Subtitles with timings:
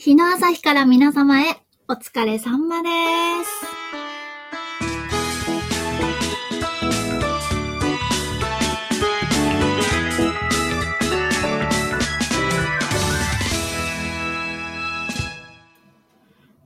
[0.00, 2.88] 日の朝日から皆様へお疲れ様で
[3.44, 3.66] す。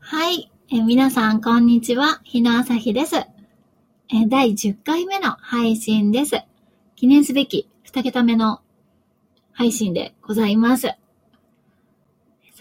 [0.01, 0.53] はい。
[0.71, 2.21] え皆さん、こんにちは。
[2.25, 3.17] 日の朝日です。
[3.17, 3.27] え
[4.29, 6.43] 第10回目の配信です。
[6.97, 8.61] 記念すべき2桁目の
[9.53, 10.99] 配信でございます。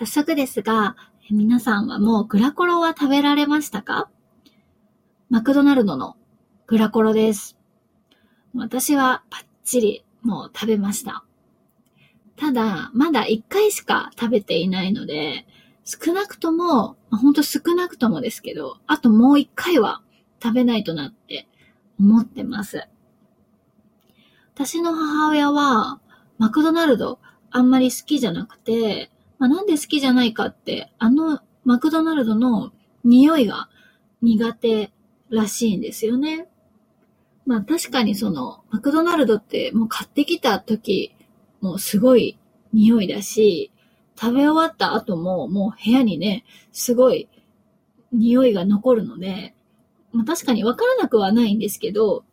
[0.01, 0.95] 早速ですが、
[1.29, 4.09] 皆さんはもうグラコロは食べられましたか？
[5.29, 6.17] マクドナルドの
[6.65, 7.55] グラコロです。
[8.55, 11.23] 私はバッチリもう食べました。
[12.35, 15.45] ただ、まだ1回しか食べていないので、
[15.85, 20.01] 少なくとも、ほんと少なくともですけど、あともう1回は
[20.41, 21.47] 食べないとなって
[21.99, 22.87] 思ってます。
[24.55, 26.01] 私の母親は、
[26.39, 27.19] マクドナルド
[27.51, 29.10] あんまり好きじゃなくて、
[29.41, 32.71] まあ、なんで好きじゃないかって、あのマクドナルドの
[33.03, 33.69] 匂いが
[34.21, 34.91] 苦手
[35.31, 36.47] らしいんですよね。
[37.47, 41.15] まあ確かにその、マクドナルドってもう買ってきた時、
[41.59, 42.37] もうすごい
[42.71, 43.71] 匂いだし、
[44.15, 47.27] 食べ終わった後ももう部屋にね、すごい
[48.11, 49.55] 匂いが残るので、
[50.13, 52.25] まあ確かにわからなくはないんですけど、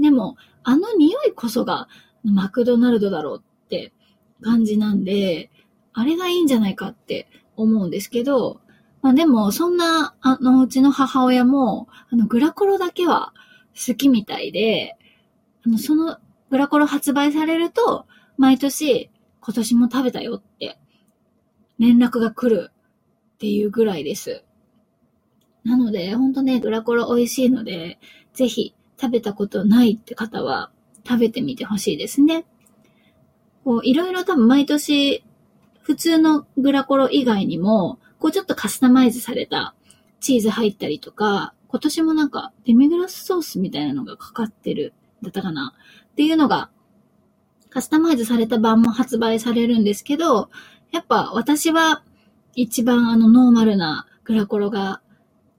[0.00, 1.86] でも、あの匂いこそが
[2.24, 3.92] マクドナルドだろうって
[4.40, 5.52] 感じなんで、
[5.98, 8.60] あれがいいんじゃないかって思うんですけど、
[9.00, 13.32] まあでも、そんな、あの、うちの母親も、あの、グラコロだけは
[13.74, 14.98] 好きみたいで、
[15.64, 16.18] あの、その
[16.50, 18.04] グラコロ発売されると、
[18.36, 20.78] 毎年、今年も食べたよって、
[21.78, 22.70] 連絡が来る
[23.34, 24.44] っていうぐらいです。
[25.64, 27.98] なので、ほんとね、グラコロ美味しいので、
[28.34, 30.70] ぜひ食べたことないって方は
[31.08, 32.44] 食べてみてほしいですね。
[33.64, 35.24] こう、いろいろ多分毎年、
[35.86, 39.72] 普通のグラコロ以外にも、こうちょっとカスタマイズされた
[40.18, 45.76] チーズ入ったりとか、今年もなんかデミグラスソースみたいなのがかかってる、だったかな
[46.10, 46.70] っていうのが、
[47.70, 50.50] カスタマイズされた版も発売されるんですけど、
[50.90, 52.02] やっぱ私は
[52.56, 55.00] 一番あのノーマルなグラコロが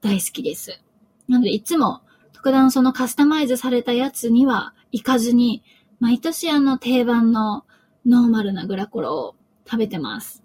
[0.02, 0.78] 大好きです。
[1.26, 2.02] なのでいつも
[2.34, 5.62] 特段そのカスタマイズされたやつには行かずに、
[6.00, 7.64] 毎年あの定番の
[8.04, 9.34] ノーマルなグラコロを
[9.68, 10.42] 食べてます。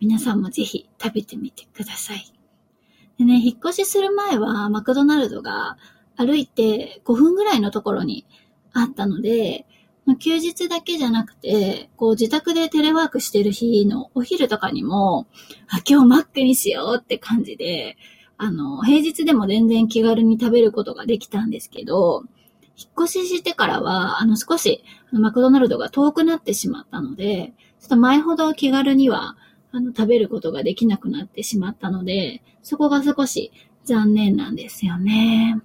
[0.00, 2.24] 皆さんもぜひ食べてみてください。
[3.18, 5.76] でね、引っ越しする前はマクドナルドが
[6.16, 8.26] 歩いて5分ぐらいのところに
[8.72, 9.66] あったので、
[10.18, 15.28] 休日だけじゃなくて、こう自宅でテレワークしてる日のお昼とかにも、
[15.68, 17.96] あ、今日マックにしようって感じで、
[18.36, 22.24] あの、平日でも全然気軽に食べることができたんですけど、
[22.76, 29.36] 引っ越ししてからは、あの、少し、マクドナルドが遠くなってしまったので、ちょっと前ほど気軽には、
[29.72, 33.52] あの、食べることができなくなってしまったので、そこが少し
[33.84, 35.60] 残念なんですよね。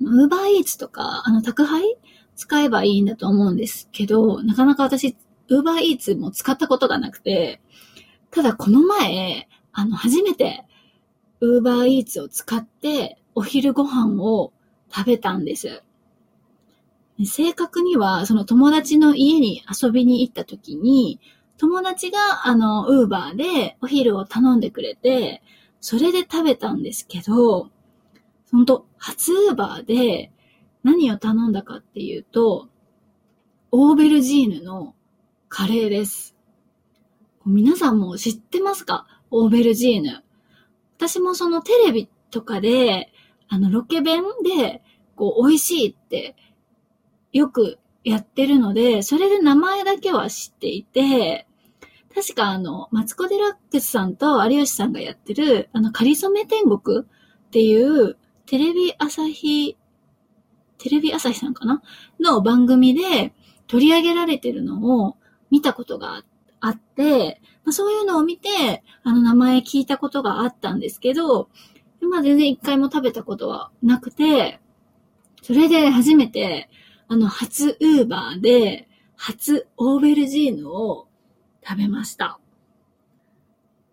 [0.00, 1.96] ウーバーイーツとか、あの、宅配
[2.36, 5.16] 使えばいいんだと思うんですけど、なかなか私、
[5.48, 7.60] ウーバーイーツも使ったことがなくて、
[8.30, 10.64] ただこの前、あの、初めて、
[11.40, 14.52] ウーバーイーツを使って、お昼ご飯を
[14.94, 15.82] 食べたんです。
[17.24, 21.20] 正確には、その友達の家に遊びに行った時に、
[21.56, 25.42] 友達が、あの、ウーバーでお昼を頼んでくれて、
[25.80, 27.70] それで食べたんですけど、
[28.52, 30.30] ほんと、初ウーバーで
[30.84, 32.68] 何を頼んだかっていうと、
[33.72, 34.94] オーベルジーヌの
[35.48, 36.36] カレーです。
[37.44, 39.06] 皆さんも知ってますか？
[39.30, 40.22] オーベルジーヌ。
[40.96, 43.12] 私もそのテレビとかで、
[43.48, 44.82] あの、ロケ弁で、
[45.16, 46.36] こう、美味しいって、
[47.32, 51.46] よくやってるので、それで名前だけは知っていて、
[52.14, 57.04] 確かあの、マツコ・デラックスさんと有吉さんがやってる、あの、かりそめ天国っ
[57.50, 58.16] ていう、
[58.46, 59.76] テレビ朝日、
[60.78, 61.82] テレビ朝日さんかな？
[62.18, 63.34] の番組で
[63.66, 65.16] 取り上げられてるのを
[65.50, 66.22] 見たことが
[66.60, 71.50] あって、まあ、そういうのを見て、あの名前聞いたことがあったんですけど、
[72.00, 74.60] まあ全然一回も食べたことはなくて、
[75.42, 76.68] それで初めて、
[77.08, 81.08] あの、初ウーバーで、初オーベルジーヌを
[81.66, 82.38] 食べました。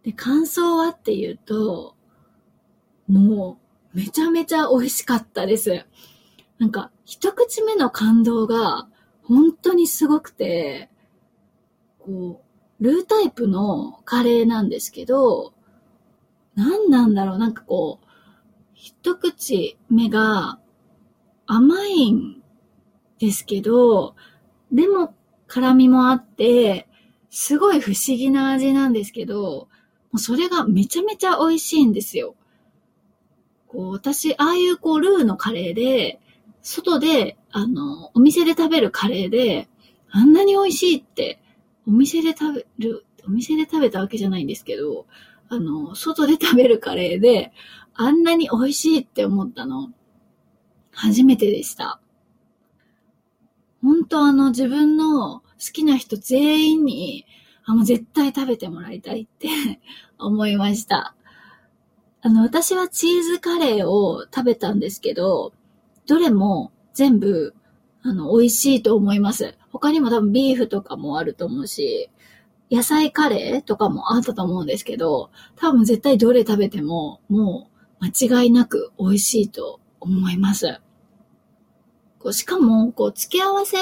[0.03, 1.95] で、感想はっていうと、
[3.07, 3.57] も
[3.93, 5.85] う、めちゃめちゃ美味しかったです。
[6.59, 8.87] なんか、一口目の感動が、
[9.23, 10.91] 本当にすごくて、
[11.99, 12.43] こ
[12.79, 15.54] う、ルータイプのカレーなんですけど、
[16.55, 18.07] 何なんだろう、なんかこう、
[18.73, 20.59] 一口目が
[21.45, 22.41] 甘いん
[23.19, 24.15] ですけど、
[24.71, 25.13] でも
[25.47, 26.87] 辛みもあって、
[27.29, 29.67] すごい不思議な味なんですけど、
[30.11, 32.35] もうそれがめちゃめちゃ美味しいんですよ。
[33.67, 36.19] こう、私、ああいうこう、ルーのカレーで、
[36.61, 39.67] 外で、あの、お店で食べるカレーで、
[40.09, 41.39] あんなに美味しいって、
[41.87, 45.05] お店で食べる、お店で食べたわけじゃないんですけど、
[45.49, 47.51] あの、外で食べるカレーで、
[47.93, 49.89] あんなに美味しいって思ったの、
[50.91, 51.99] 初めてでした。
[53.81, 57.25] 本当あの、自分の好きな人全員に、
[57.65, 59.47] あ、もう絶対食べてもらいたいって
[60.17, 61.15] 思いました。
[62.21, 65.53] あの、私はチーズカレーを食べたんですけど、
[66.07, 67.53] どれも全部、
[68.01, 69.55] あの、美味しいと思います。
[69.71, 72.09] 他にも多分ビーフとかもあると思うし、
[72.71, 77.69] 野菜カレーとかもあったと思うんですけど、多分絶対どれ食べても、も
[78.01, 80.79] う間違いなく美味しいと思います。
[82.19, 83.77] こうしかも、こう、付け合わせ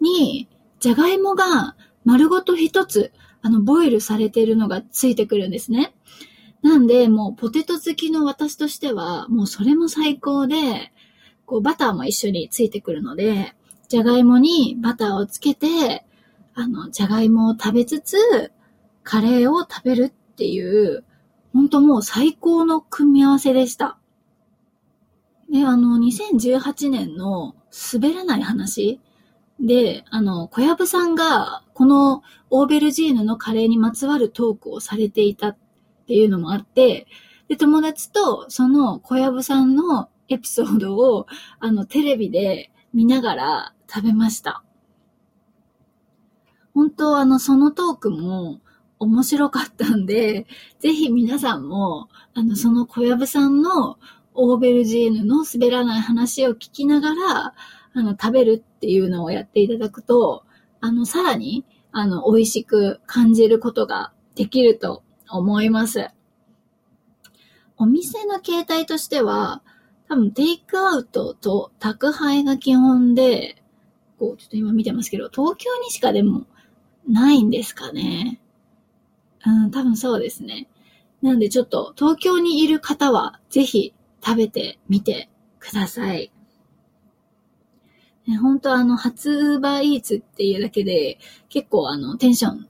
[0.00, 0.48] に、
[0.80, 5.94] じゃがいもが丸ごと一つ、あの、ボイルされているのがついてくるんですね。
[6.62, 10.92] なんで、もうポテト好きの私としては、もうそれも最高で、
[11.46, 13.54] こう、バターも一緒についてくるので、
[13.88, 16.04] じゃがいもにバターをつけて、
[16.58, 18.16] あの、じゃがいもを食べつつ、
[19.02, 21.04] カレーを食べるっていう、
[21.52, 23.98] ほんともう最高の組み合わせでした。
[25.52, 27.54] で、あの、2018年の
[27.92, 29.00] 滑らない話
[29.60, 35.56] で、あの、小籔さんが、このオーベルジーヌのカレーにまつわるトークをされていたっ
[36.06, 37.06] ていうのもあって、
[37.48, 41.26] で、友達とその小籔さんのエピソードを、
[41.60, 44.62] あの、テレビで見ながら食べました。
[46.76, 48.60] 本当あの、そのトークも
[48.98, 50.46] 面白かったんで、
[50.78, 53.98] ぜひ皆さんも、あの、その小籔さんの
[54.34, 57.54] オーベルジーヌの滑らない話を聞きながら、
[57.94, 60.44] あの、食べるっていうのをやっていただくと、
[60.82, 66.10] あの、さらに、あの、美味しく感じることができると思います。
[67.78, 69.62] お店の形態としては、
[70.10, 73.62] 多分テイクアウトと宅配が基本で、
[74.18, 76.44] こう、ちょっと今見てますけど、東京にしかでも
[77.08, 78.40] ないんですかね。
[79.44, 80.68] うん、多分そうですね。
[81.22, 83.94] なんでちょっと東京にいる方はぜひ
[84.24, 86.32] 食べてみてください。
[88.26, 91.18] ね、本当あの、発売イーツっていうだけで
[91.48, 92.68] 結構あの、テンション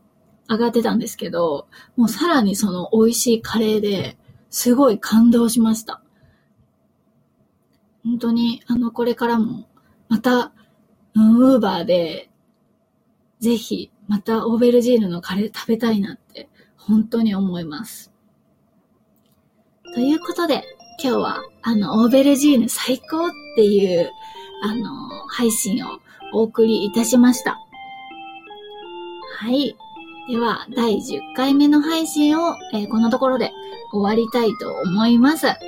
[0.48, 1.66] 上がってたんですけど、
[1.96, 4.18] もうさらにその美味しいカレーで
[4.50, 6.02] すごい感動しました。
[8.04, 9.66] 本当に、あの、これからも、
[10.08, 10.52] また、
[11.14, 12.30] ウーバーで、
[13.40, 18.12] ぜひ、またオーベルジーヌのカレー食べたいなって、本当に思います。
[19.94, 20.64] ということで、
[21.02, 24.10] 今日は、あの、オーベルジーヌ最高っていう、
[24.62, 24.90] あの、
[25.28, 25.98] 配信を
[26.32, 27.58] お送りいたしました。
[29.38, 29.76] はい。
[30.28, 33.52] では、第10回目の配信を、えー、このところで
[33.92, 35.46] 終わりたいと思います。
[35.46, 35.58] え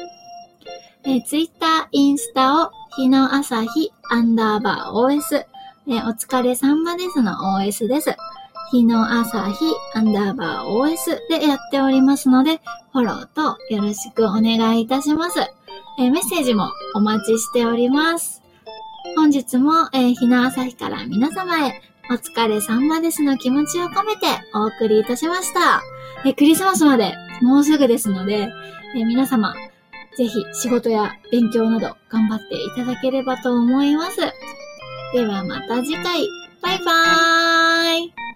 [1.05, 5.45] ー、Twitter、インスタを日の朝日アンダーバー OS、
[5.91, 8.15] え、お疲れ様ですの OS です。
[8.71, 9.65] 日の朝日
[9.95, 12.61] アンダーバー OS でやっておりますので、
[12.93, 15.41] フォローとよろしくお願いいたします。
[15.99, 18.43] え、メッセージもお待ちしております。
[19.17, 21.81] 本日も、え、日の朝日から皆様へ
[22.11, 25.81] お疲れ様ですの気持ちを込めてお送りいたしました。
[26.27, 28.51] え、クリスマスまでもうすぐですので、
[28.95, 29.55] え、皆様
[30.19, 34.21] ぜひ仕事や勉強など頑張っていただければと思います。
[35.13, 36.21] ではまた次回。
[36.61, 38.28] バイバーイ